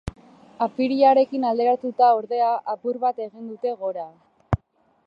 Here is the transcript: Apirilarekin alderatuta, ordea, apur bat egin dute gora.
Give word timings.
Apirilarekin 0.65 1.45
alderatuta, 1.49 2.09
ordea, 2.23 2.49
apur 2.75 3.01
bat 3.05 3.25
egin 3.29 3.53
dute 3.55 3.77
gora. 3.85 4.09